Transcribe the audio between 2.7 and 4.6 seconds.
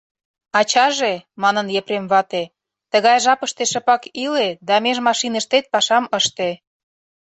тыгай жапыште шыпак иле